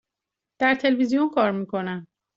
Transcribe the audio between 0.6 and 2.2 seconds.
در تلویزیون کار می کنم.